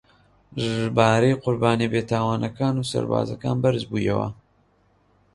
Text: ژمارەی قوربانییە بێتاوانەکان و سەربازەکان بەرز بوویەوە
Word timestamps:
ژمارەی 0.63 1.39
قوربانییە 1.43 1.91
بێتاوانەکان 1.93 2.75
و 2.77 2.87
سەربازەکان 2.91 3.57
بەرز 3.63 3.83
بوویەوە 3.89 4.29